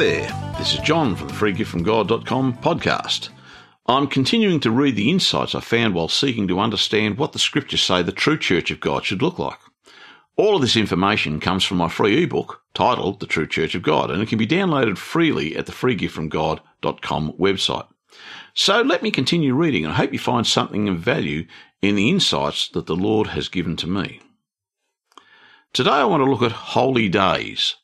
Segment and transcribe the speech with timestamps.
[0.00, 3.28] there, this is John from the freegiftfromgod.com podcast.
[3.84, 7.82] I'm continuing to read the insights I found while seeking to understand what the scriptures
[7.82, 9.58] say the true church of God should look like.
[10.36, 14.10] All of this information comes from my free ebook titled The True Church of God,
[14.10, 17.86] and it can be downloaded freely at the freegiftfromgod.com website.
[18.54, 21.46] So let me continue reading, and I hope you find something of value
[21.82, 24.22] in the insights that the Lord has given to me.
[25.74, 27.76] Today I want to look at holy days.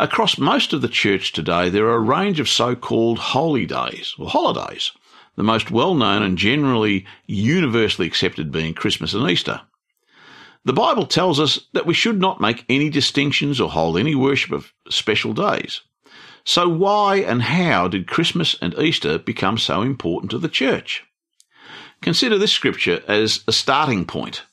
[0.00, 4.30] Across most of the church today, there are a range of so-called holy days, or
[4.30, 4.92] holidays,
[5.36, 9.60] the most well-known and generally universally accepted being Christmas and Easter.
[10.64, 14.52] The Bible tells us that we should not make any distinctions or hold any worship
[14.52, 15.82] of special days.
[16.44, 21.04] So why and how did Christmas and Easter become so important to the church?
[22.00, 24.44] Consider this scripture as a starting point.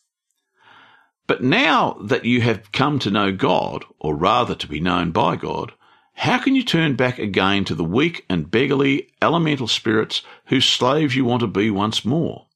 [1.28, 5.36] But now that you have come to know God, or rather to be known by
[5.36, 5.74] God,
[6.14, 11.16] how can you turn back again to the weak and beggarly elemental spirits whose slaves
[11.16, 12.48] you want to be once more?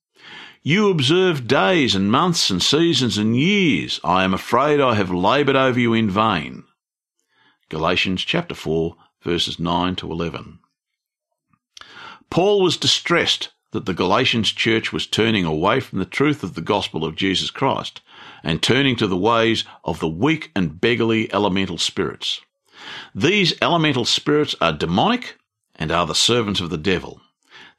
[0.63, 3.99] You observe days and months and seasons and years.
[4.03, 6.63] I am afraid I have laboured over you in vain.
[7.69, 10.59] Galatians chapter 4 verses 9 to 11.
[12.29, 16.61] Paul was distressed that the Galatians church was turning away from the truth of the
[16.61, 18.01] gospel of Jesus Christ
[18.43, 22.41] and turning to the ways of the weak and beggarly elemental spirits.
[23.13, 25.37] These elemental spirits are demonic
[25.75, 27.21] and are the servants of the devil.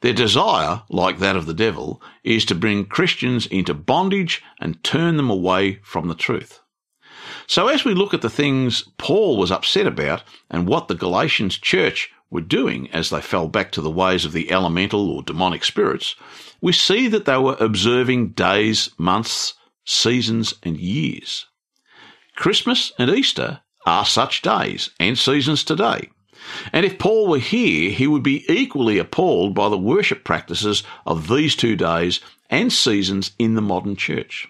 [0.01, 5.17] Their desire, like that of the devil, is to bring Christians into bondage and turn
[5.17, 6.61] them away from the truth.
[7.47, 11.59] So as we look at the things Paul was upset about and what the Galatians
[11.59, 15.65] church were doing as they fell back to the ways of the elemental or demonic
[15.65, 16.17] spirits,
[16.61, 19.55] we see that they were observing days, months,
[19.85, 21.47] seasons, and years.
[22.37, 26.09] Christmas and Easter are such days and seasons today.
[26.73, 31.29] And if Paul were here, he would be equally appalled by the worship practices of
[31.29, 34.49] these two days and seasons in the modern church.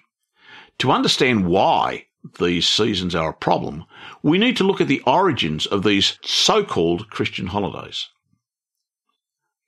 [0.79, 2.07] To understand why
[2.39, 3.85] these seasons are a problem,
[4.21, 8.09] we need to look at the origins of these so-called Christian holidays.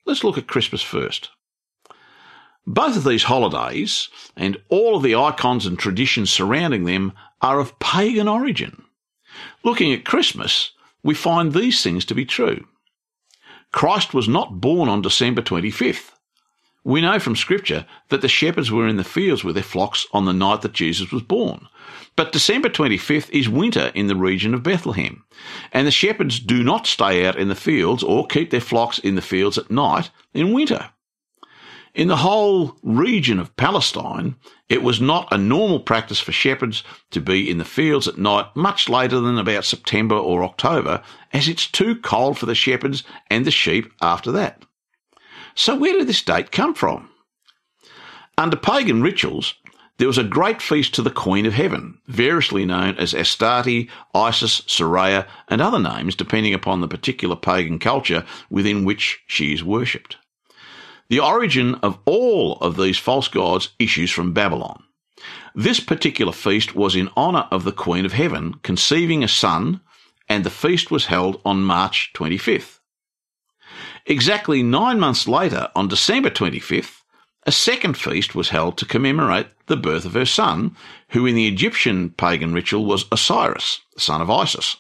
[0.06, 1.30] Let's look at Christmas first.
[2.68, 7.78] Both of these holidays and all of the icons and traditions surrounding them are of
[7.80, 8.84] pagan origin.
[9.64, 10.72] Looking at Christmas,
[11.04, 12.66] we find these things to be true.
[13.72, 16.12] Christ was not born on December 25th.
[16.84, 20.25] We know from Scripture that the shepherds were in the fields with their flocks on
[20.25, 21.68] the night that Jesus was born.
[22.16, 25.24] But December 25th is winter in the region of Bethlehem,
[25.72, 29.16] and the shepherds do not stay out in the fields or keep their flocks in
[29.16, 30.92] the fields at night in winter.
[31.95, 34.35] In the whole region of Palestine,
[34.67, 38.47] it was not a normal practice for shepherds to be in the fields at night
[38.53, 41.01] much later than about September or October,
[41.31, 44.63] as it's too cold for the shepherds and the sheep after that.
[45.56, 47.09] So where did this date come from?
[48.38, 49.53] Under pagan rituals,
[49.97, 54.59] there was a great feast to the Queen of Heaven, variously known as Astarte, Isis,
[54.67, 60.17] Soraya, and other names depending upon the particular pagan culture within which she is worshipped.
[61.08, 64.84] The origin of all of these false gods issues from Babylon.
[65.54, 69.82] This particular feast was in honour of the Queen of Heaven conceiving a son,
[70.28, 72.80] and the feast was held on March 25th.
[74.08, 77.02] Exactly nine months later, on December 25th,
[77.48, 80.76] a second feast was held to commemorate the birth of her son,
[81.10, 84.78] who in the Egyptian pagan ritual was Osiris, the son of Isis.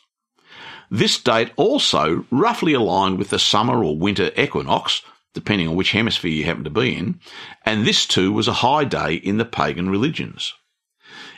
[0.89, 5.03] This date also roughly aligned with the summer or winter equinox,
[5.35, 7.19] depending on which hemisphere you happen to be in,
[7.63, 10.53] and this too was a high day in the pagan religions.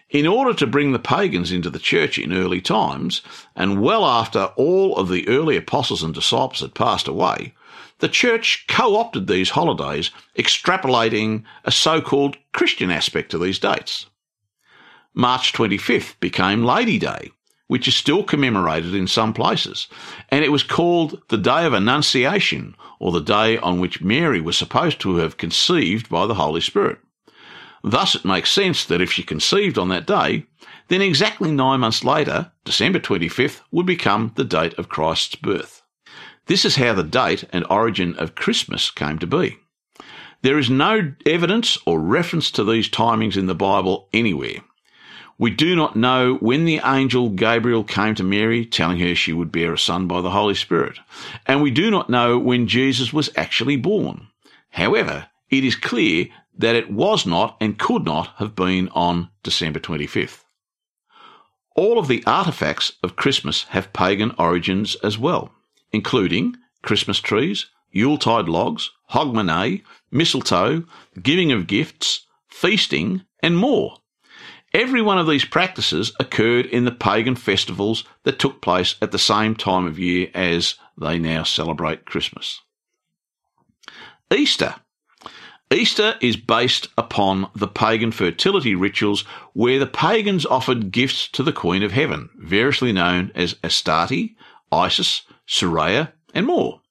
[0.09, 3.21] In order to bring the pagans into the church in early times,
[3.57, 7.53] and well after all of the early apostles and disciples had passed away,
[7.99, 14.05] the church co-opted these holidays, extrapolating a so-called Christian aspect to these dates.
[15.13, 17.31] March 25th became Lady Day,
[17.67, 19.87] which is still commemorated in some places,
[20.29, 24.57] and it was called the Day of Annunciation, or the day on which Mary was
[24.57, 26.99] supposed to have conceived by the Holy Spirit.
[27.83, 30.45] Thus it makes sense that if she conceived on that day,
[30.87, 35.83] then exactly nine months later, December 25th, would become the date of Christ's birth.
[36.47, 39.57] This is how the date and origin of Christmas came to be.
[40.41, 44.59] There is no evidence or reference to these timings in the Bible anywhere.
[45.39, 49.51] We do not know when the angel Gabriel came to Mary telling her she would
[49.51, 50.99] bear a son by the Holy Spirit,
[51.45, 54.27] and we do not know when Jesus was actually born.
[54.71, 59.79] However, it is clear that it was not and could not have been on December
[59.79, 60.43] 25th.
[61.75, 65.51] All of the artifacts of Christmas have pagan origins as well
[65.91, 69.81] including Christmas trees, Yuletide logs, hogmanay,
[70.11, 70.83] mistletoe,
[71.21, 73.97] giving of gifts, feasting, and more.
[74.77, 79.17] Every one of these practices occurred in the pagan festivals that took place at the
[79.17, 82.61] same time of year as they now celebrate Christmas.
[84.31, 84.75] Easter.
[85.73, 89.21] Easter is based upon the pagan fertility rituals
[89.53, 94.35] where the pagans offered gifts to the Queen of Heaven, variously known as Astarte,
[94.71, 96.81] Isis, Soraya, and more.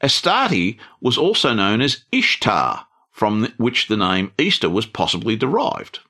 [0.00, 6.00] Astarte was also known as Ishtar, from which the name Easter was possibly derived.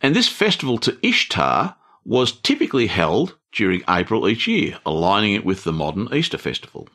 [0.00, 5.64] And this festival to Ishtar was typically held during April each year, aligning it with
[5.64, 6.88] the modern Easter festival.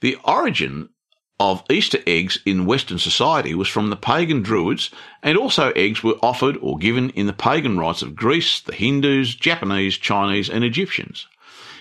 [0.00, 0.90] The origin
[1.38, 4.90] of Easter eggs in Western society was from the pagan Druids,
[5.22, 9.34] and also eggs were offered or given in the pagan rites of Greece, the Hindus,
[9.34, 11.26] Japanese, Chinese, and Egyptians.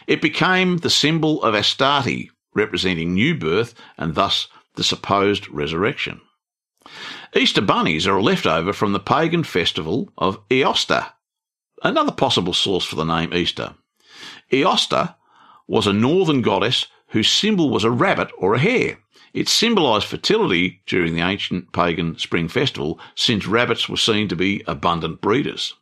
[0.08, 6.22] It became the symbol of Astarte, representing new birth and thus the supposed resurrection.
[7.38, 11.08] Easter bunnies are a leftover from the pagan festival of Easter,
[11.84, 13.76] another possible source for the name Easter.
[14.52, 15.16] Easter
[15.68, 19.00] was a northern goddess whose symbol was a rabbit or a hare.
[19.34, 24.64] It symbolised fertility during the ancient pagan spring festival, since rabbits were seen to be
[24.66, 25.74] abundant breeders.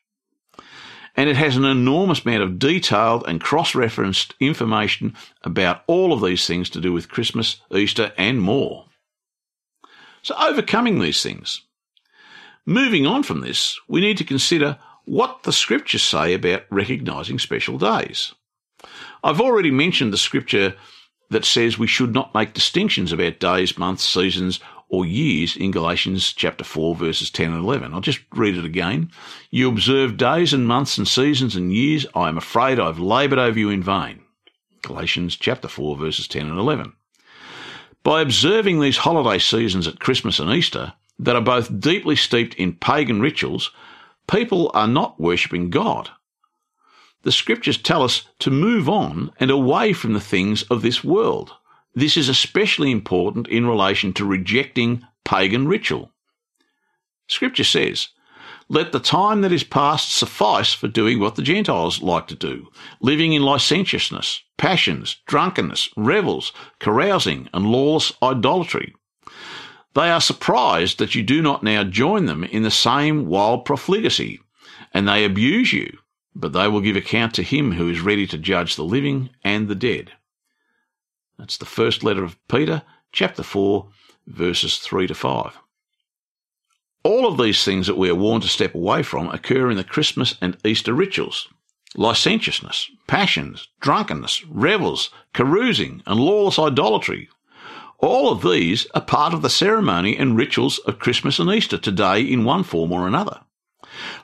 [1.16, 6.46] And it has an enormous amount of detailed and cross-referenced information about all of these
[6.46, 8.86] things to do with Christmas, Easter, and more.
[10.22, 11.62] So overcoming these things.
[12.66, 17.78] Moving on from this, we need to consider what the scriptures say about recognizing special
[17.78, 18.34] days.
[19.24, 20.76] I've already mentioned the scripture
[21.30, 24.60] that says we should not make distinctions about days, months, seasons,
[24.90, 27.94] or years in Galatians chapter 4 verses 10 and 11.
[27.94, 29.12] I'll just read it again.
[29.52, 32.06] You observe days and months and seasons and years.
[32.16, 34.22] I am afraid I've laboured over you in vain.
[34.82, 36.94] Galatians chapter 4 verses 10 and 11.
[38.04, 42.74] By observing these holiday seasons at Christmas and Easter, that are both deeply steeped in
[42.74, 43.72] pagan rituals,
[44.28, 46.10] people are not worshipping God.
[47.24, 51.52] The scriptures tell us to move on and away from the things of this world.
[51.94, 56.12] This is especially important in relation to rejecting pagan ritual.
[57.28, 58.10] Scripture says,
[58.70, 62.68] let the time that is past suffice for doing what the Gentiles like to do,
[63.00, 68.94] living in licentiousness, passions, drunkenness, revels, carousing, and lawless idolatry.
[69.94, 74.42] They are surprised that you do not now join them in the same wild profligacy,
[74.94, 75.98] and they abuse you,
[76.40, 79.68] but they will give account to him who is ready to judge the living and
[79.68, 80.12] the dead.
[81.40, 83.90] That's the first letter of Peter, chapter 4,
[84.28, 85.58] verses 3 to 5.
[87.04, 89.84] All of these things that we are warned to step away from occur in the
[89.84, 91.48] Christmas and Easter rituals.
[91.96, 97.30] Licentiousness, passions, drunkenness, revels, carousing, and lawless idolatry,
[98.00, 102.22] all of these are part of the ceremony and rituals of Christmas and Easter today
[102.22, 103.42] in one form or another.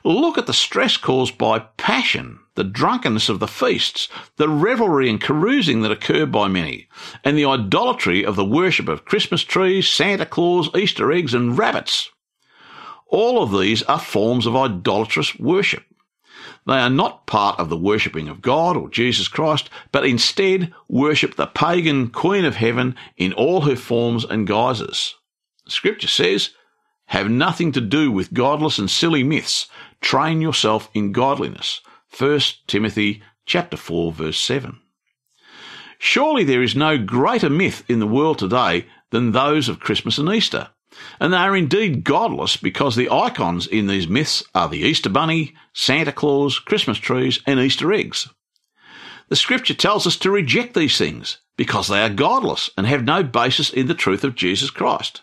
[0.04, 5.20] Look at the stress caused by passion, the drunkenness of the feasts, the revelry and
[5.20, 6.88] carousing that occur by many,
[7.24, 12.10] and the idolatry of the worship of Christmas trees, Santa Claus, Easter eggs, and rabbits.
[13.08, 15.84] All of these are forms of idolatrous worship.
[16.66, 21.36] They are not part of the worshipping of God or Jesus Christ, but instead worship
[21.36, 25.14] the pagan Queen of Heaven in all her forms and guises.
[25.68, 26.50] Scripture says,
[27.06, 29.66] have nothing to do with godless and silly myths.
[30.00, 31.80] Train yourself in godliness.
[32.16, 34.78] 1 Timothy chapter 4 verse 7.
[35.98, 40.28] Surely there is no greater myth in the world today than those of Christmas and
[40.28, 40.70] Easter.
[41.18, 45.54] And they are indeed godless because the icons in these myths are the Easter Bunny,
[45.72, 48.28] Santa Claus, Christmas trees, and Easter eggs.
[49.28, 53.22] The scripture tells us to reject these things because they are godless and have no
[53.22, 55.22] basis in the truth of Jesus Christ.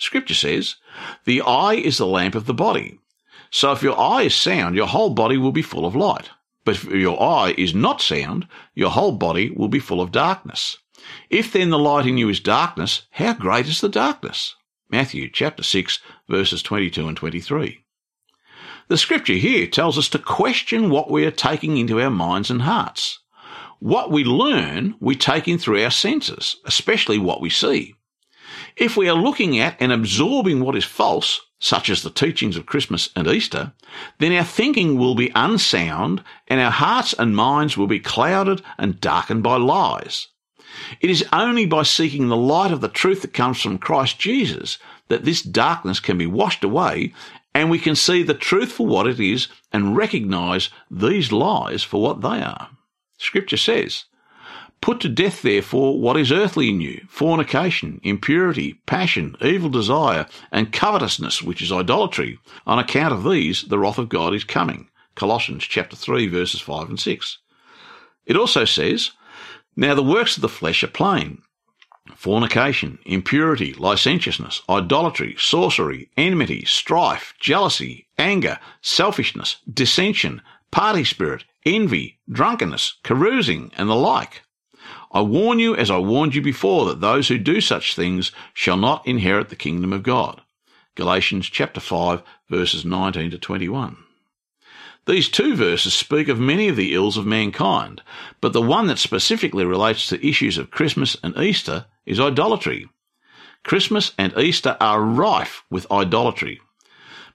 [0.00, 0.76] Scripture says,
[1.26, 2.98] the eye is the lamp of the body.
[3.50, 6.30] So if your eye is sound, your whole body will be full of light.
[6.64, 10.78] But if your eye is not sound, your whole body will be full of darkness.
[11.28, 14.56] If then the light in you is darkness, how great is the darkness?
[14.88, 15.98] Matthew chapter 6
[16.30, 17.84] verses 22 and 23.
[18.88, 22.62] The scripture here tells us to question what we are taking into our minds and
[22.62, 23.18] hearts.
[23.80, 27.96] What we learn, we take in through our senses, especially what we see.
[28.76, 32.66] If we are looking at and absorbing what is false, such as the teachings of
[32.66, 33.72] Christmas and Easter,
[34.18, 39.00] then our thinking will be unsound and our hearts and minds will be clouded and
[39.00, 40.28] darkened by lies.
[41.00, 44.78] It is only by seeking the light of the truth that comes from Christ Jesus
[45.08, 47.12] that this darkness can be washed away
[47.54, 52.00] and we can see the truth for what it is and recognize these lies for
[52.00, 52.70] what they are.
[53.18, 54.04] Scripture says,
[54.80, 60.72] Put to death, therefore, what is earthly in you fornication, impurity, passion, evil desire, and
[60.72, 62.38] covetousness, which is idolatry.
[62.66, 64.88] On account of these, the wrath of God is coming.
[65.14, 67.38] Colossians chapter 3, verses 5 and 6.
[68.24, 69.10] It also says,
[69.76, 71.42] Now the works of the flesh are plain
[72.16, 82.94] fornication, impurity, licentiousness, idolatry, sorcery, enmity, strife, jealousy, anger, selfishness, dissension, party spirit, envy, drunkenness,
[83.02, 84.42] carousing, and the like.
[85.12, 88.76] I warn you, as I warned you before, that those who do such things shall
[88.76, 90.40] not inherit the kingdom of God.
[90.94, 93.96] Galatians chapter 5 verses 19 to 21.
[95.06, 98.02] These two verses speak of many of the ills of mankind,
[98.40, 102.88] but the one that specifically relates to issues of Christmas and Easter is idolatry.
[103.64, 106.60] Christmas and Easter are rife with idolatry.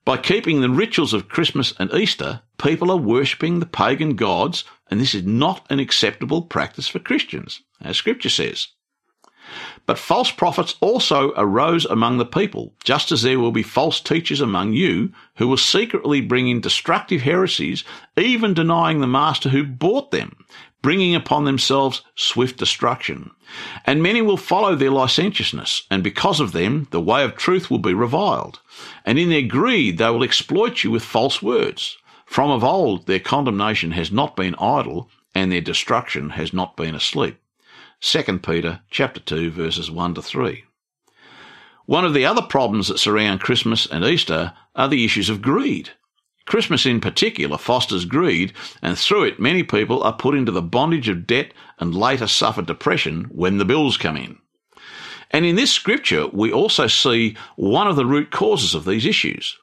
[0.06, 5.00] By keeping the rituals of Christmas and Easter, people are worshipping the pagan gods, and
[5.00, 8.68] this is not an acceptable practice for Christians, as Scripture says.
[9.88, 14.42] But false prophets also arose among the people, just as there will be false teachers
[14.42, 17.84] among you who will secretly bring in destructive heresies,
[18.16, 20.46] even denying the master who bought them,
[20.86, 23.32] bringing upon themselves swift destruction.
[23.86, 27.80] And many will follow their licentiousness, and because of them the way of truth will
[27.80, 28.60] be reviled.
[29.04, 31.98] And in their greed they will exploit you with false words.
[32.28, 36.94] From of old their condemnation has not been idle, and their destruction has not been
[36.94, 37.40] asleep.
[38.02, 40.66] 2 Peter chapter 2 verses 1 to 3.
[41.88, 45.94] One of the other problems that surround Christmas and Easter are the issues of greed.
[46.46, 51.10] Christmas in particular fosters greed, and through it many people are put into the bondage
[51.10, 54.38] of debt and later suffer depression when the bills come in.
[55.32, 59.58] And in this scripture, we also see one of the root causes of these issues.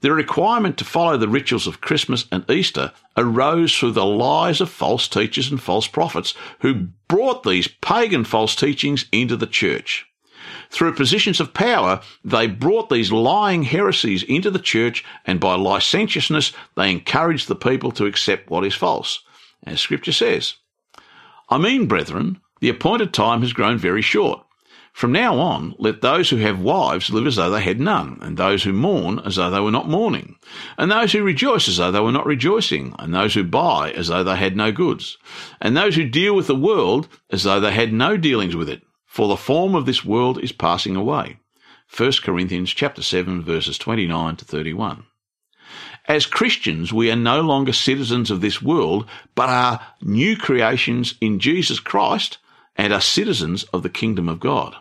[0.00, 4.68] The requirement to follow the rituals of Christmas and Easter arose through the lies of
[4.68, 10.06] false teachers and false prophets who brought these pagan false teachings into the church.
[10.72, 16.50] Through positions of power, they brought these lying heresies into the church, and by licentiousness,
[16.76, 19.22] they encouraged the people to accept what is false,
[19.66, 20.54] as Scripture says.
[21.50, 24.46] I mean, brethren, the appointed time has grown very short.
[24.94, 28.38] From now on, let those who have wives live as though they had none, and
[28.38, 30.36] those who mourn as though they were not mourning,
[30.78, 34.08] and those who rejoice as though they were not rejoicing, and those who buy as
[34.08, 35.18] though they had no goods,
[35.60, 38.82] and those who deal with the world as though they had no dealings with it
[39.12, 41.36] for the form of this world is passing away.
[41.94, 45.04] 1 Corinthians chapter 7 verses 29 to 31.
[46.08, 51.40] As Christians, we are no longer citizens of this world, but are new creations in
[51.40, 52.38] Jesus Christ
[52.74, 54.74] and are citizens of the kingdom of God.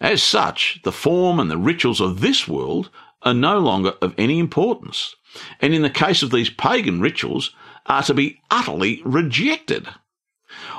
[0.00, 2.88] As such, the form and the rituals of this world
[3.20, 5.16] are no longer of any importance,
[5.60, 9.86] and in the case of these pagan rituals, are to be utterly rejected.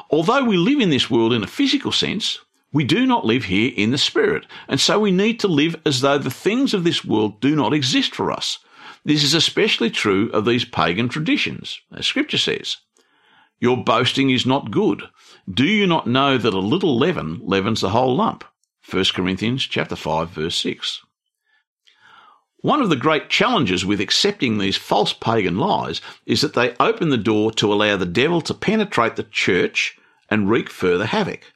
[0.09, 2.39] Although we live in this world in a physical sense,
[2.75, 6.01] we do not live here in the Spirit, and so we need to live as
[6.01, 8.59] though the things of this world do not exist for us.
[9.05, 12.75] This is especially true of these pagan traditions, as Scripture says.
[13.61, 15.03] Your boasting is not good.
[15.49, 18.43] Do you not know that a little leaven leavens the whole lump?
[18.91, 20.99] 1 Corinthians chapter 5 verse 6.
[22.57, 27.07] One of the great challenges with accepting these false pagan lies is that they open
[27.07, 29.97] the door to allow the devil to penetrate the church
[30.29, 31.53] and wreak further havoc.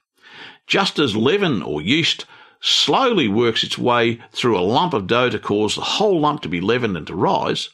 [0.69, 2.25] Just as leaven or yeast
[2.61, 6.49] slowly works its way through a lump of dough to cause the whole lump to
[6.49, 7.69] be leavened and to rise,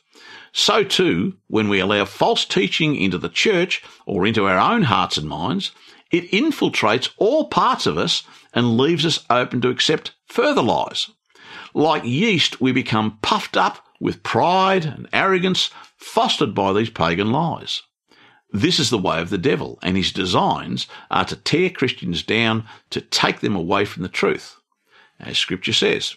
[0.53, 5.17] so too, when we allow false teaching into the church or into our own hearts
[5.17, 5.73] and minds,
[6.09, 8.23] it infiltrates all parts of us
[8.53, 11.09] and leaves us open to accept further lies.
[11.73, 17.81] Like yeast, we become puffed up with pride and arrogance fostered by these pagan lies.
[18.55, 22.65] This is the way of the devil, and his designs are to tear Christians down,
[22.89, 24.55] to take them away from the truth.
[25.19, 26.15] As Scripture says,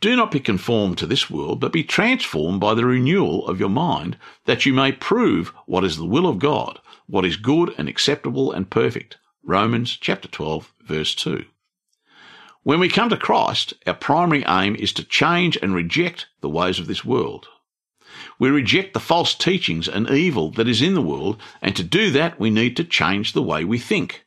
[0.00, 3.68] Do not be conformed to this world, but be transformed by the renewal of your
[3.68, 7.88] mind, that you may prove what is the will of God, what is good and
[7.88, 9.18] acceptable and perfect.
[9.44, 11.44] Romans chapter 12, verse 2.
[12.64, 16.80] When we come to Christ, our primary aim is to change and reject the ways
[16.80, 17.46] of this world.
[18.38, 22.10] We reject the false teachings and evil that is in the world, and to do
[22.10, 24.24] that we need to change the way we think.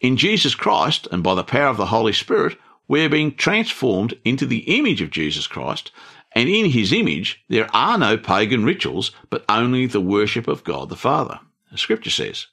[0.00, 4.14] In Jesus Christ, and by the power of the Holy Spirit, we are being transformed
[4.24, 5.90] into the image of Jesus Christ,
[6.32, 10.88] and in his image there are no pagan rituals, but only the worship of God
[10.88, 11.40] the Father.
[11.70, 12.48] The scripture says,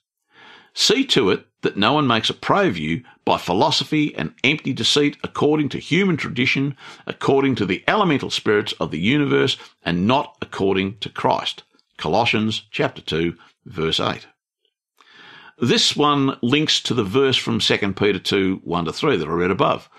[0.73, 4.73] See to it that no one makes a prey of you by philosophy and empty
[4.73, 6.75] deceit according to human tradition,
[7.05, 11.63] according to the elemental spirits of the universe, and not according to Christ.
[11.97, 13.35] Colossians chapter 2,
[13.65, 14.27] verse 8.
[15.59, 19.31] This one links to the verse from 2 Peter 2, 1 to 3 that I
[19.31, 19.89] read above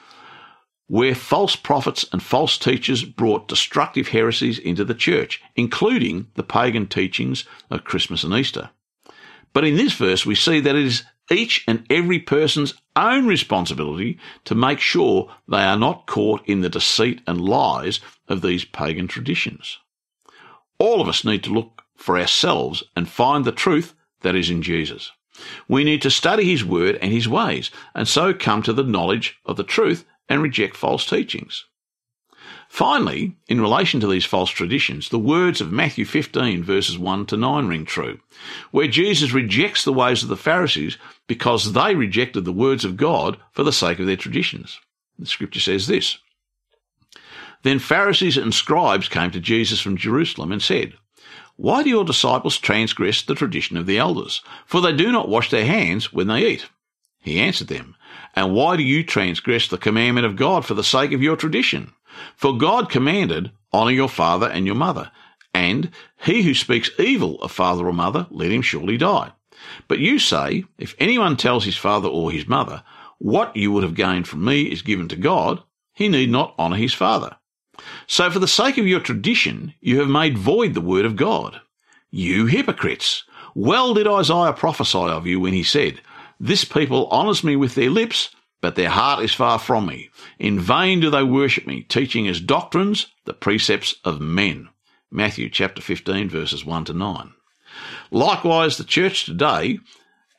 [0.93, 6.87] where false prophets and false teachers brought destructive heresies into the church, including the pagan
[6.87, 8.69] teachings of Christmas and Easter.
[9.53, 14.19] But in this verse, we see that it is each and every person's own responsibility
[14.45, 19.09] to make sure they are not caught in the deceit and lies of these pagan
[19.09, 19.79] traditions.
[20.79, 24.63] All of us need to look for ourselves and find the truth that is in
[24.63, 25.13] Jesus.
[25.69, 29.39] We need to study his word and his ways, and so come to the knowledge
[29.47, 31.65] of the truth and reject false teachings.
[32.73, 37.37] Finally, in relation to these false traditions, the words of Matthew 15 verses 1 to
[37.37, 38.19] 9 ring true,
[38.71, 43.37] where Jesus rejects the ways of the Pharisees because they rejected the words of God
[43.51, 44.81] for the sake of their traditions.
[45.19, 46.17] The scripture says this.
[47.63, 50.95] Then Pharisees and scribes came to Jesus from Jerusalem and said,
[51.57, 54.41] Why do your disciples transgress the tradition of the elders?
[54.65, 56.71] For they do not wash their hands when they eat.
[57.21, 57.97] He answered them,
[58.35, 61.93] and why do you transgress the commandment of God for the sake of your tradition?
[62.37, 65.11] For God commanded, Honour your father and your mother,
[65.55, 65.91] and
[66.25, 69.33] he who speaks evil of father or mother, let him surely die.
[69.89, 72.83] But you say, If anyone tells his father or his mother,
[73.19, 75.63] What you would have gained from me is given to God,
[75.95, 77.37] he need not honour his father.
[78.07, 81.61] So for the sake of your tradition, you have made void the word of God.
[82.11, 83.25] You hypocrites!
[83.55, 86.01] Well did Isaiah prophesy of you when he said,
[86.43, 90.09] this people honours me with their lips, but their heart is far from me.
[90.39, 94.69] In vain do they worship me, teaching as doctrines the precepts of men.
[95.11, 97.33] Matthew chapter 15 verses 1 to 9.
[98.11, 99.81] Likewise, the church today,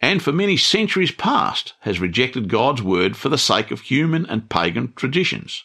[0.02, 4.50] and for many centuries past, has rejected God's word for the sake of human and
[4.50, 5.64] pagan traditions.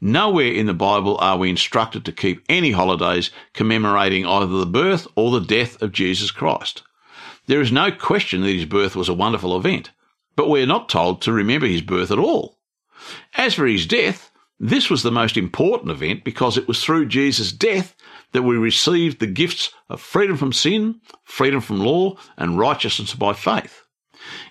[0.00, 5.06] Nowhere in the Bible are we instructed to keep any holidays commemorating either the birth
[5.16, 6.82] or the death of Jesus Christ.
[7.46, 9.90] There is no question that his birth was a wonderful event,
[10.38, 12.60] but we are not told to remember his birth at all.
[13.34, 17.50] As for his death, this was the most important event because it was through Jesus'
[17.50, 17.96] death
[18.30, 23.32] that we received the gifts of freedom from sin, freedom from law, and righteousness by
[23.32, 23.82] faith.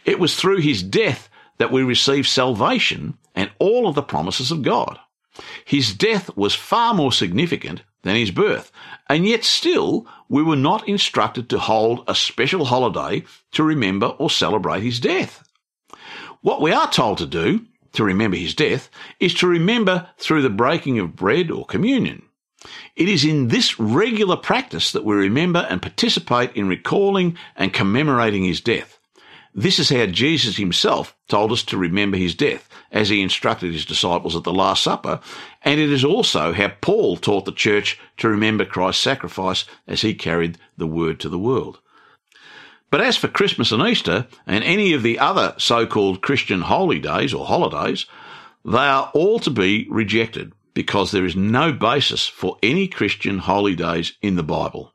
[0.04, 4.63] It was through his death that we received salvation and all of the promises of
[4.63, 5.00] God.
[5.63, 8.73] His death was far more significant than his birth,
[9.08, 13.23] and yet still we were not instructed to hold a special holiday
[13.54, 15.46] to remember or celebrate his death.
[16.41, 20.50] What we are told to do, to remember his death, is to remember through the
[20.50, 22.23] breaking of bread or communion.
[22.95, 28.43] It is in this regular practice that we remember and participate in recalling and commemorating
[28.43, 29.00] his death.
[29.54, 33.86] This is how Jesus himself told us to remember his death, as he instructed his
[33.86, 35.19] disciples at the Last Supper,
[35.63, 40.13] and it is also how Paul taught the church to remember Christ's sacrifice as he
[40.13, 41.80] carried the word to the world.
[42.89, 47.34] But as for Christmas and Easter, and any of the other so-called Christian holy days
[47.34, 48.06] or holidays,
[48.63, 53.76] they are all to be rejected because there is no basis for any Christian holy
[53.76, 54.93] days in the Bible.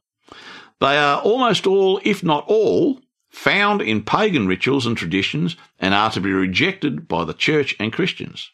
[0.81, 6.11] They are almost all, if not all, found in pagan rituals and traditions and are
[6.11, 8.50] to be rejected by the church and Christians.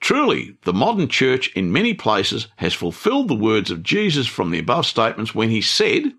[0.00, 4.58] Truly, the modern church in many places has fulfilled the words of Jesus from the
[4.60, 6.12] above statements when he said,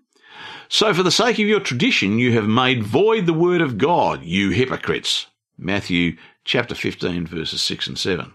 [0.72, 4.22] So for the sake of your tradition you have made void the word of God,
[4.22, 5.26] you hypocrites.
[5.58, 8.32] Matthew chapter 15 verses 6 and 7.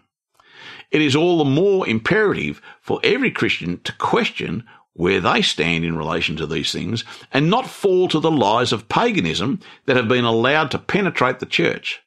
[0.92, 5.98] It is all the more imperative for every Christian to question where they stand in
[5.98, 10.26] relation to these things and not fall to the lies of paganism that have been
[10.26, 12.02] allowed to penetrate the church.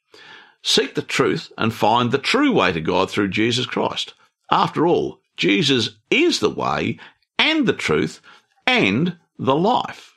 [0.61, 4.13] Seek the truth and find the true way to God through Jesus Christ.
[4.51, 6.99] After all, Jesus is the way
[7.39, 8.21] and the truth
[8.67, 10.08] and the life.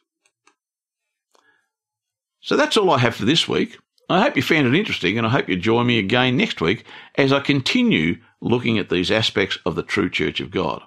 [2.43, 3.79] So that's all I have for this week.
[4.11, 6.85] I hope you found it interesting and I hope you join me again next week
[7.15, 10.83] as I continue looking at these aspects of the true Church of God.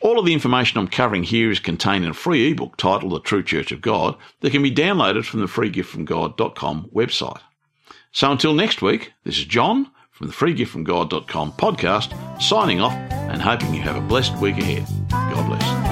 [0.00, 3.20] All of the information I'm covering here is contained in a free ebook titled The
[3.20, 7.40] True Church of God that can be downloaded from the freegiftfromgod.com website.
[8.10, 13.74] So until next week, this is John from the freegiftfromgod.com podcast, signing off and hoping
[13.74, 14.86] you have a blessed week ahead.
[15.10, 15.91] God bless.